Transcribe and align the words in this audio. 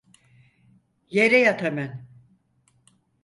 Yere 1.09 1.37
yat 1.41 1.61
hemen! 1.61 2.05